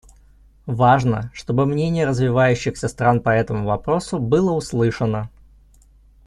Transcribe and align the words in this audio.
Важно, 0.65 1.29
чтобы 1.31 1.67
мнение 1.67 2.07
развивающихся 2.07 2.87
стран 2.87 3.19
по 3.21 3.29
этому 3.29 3.67
вопросу 3.67 4.17
было 4.17 4.51
услышано. 4.51 5.29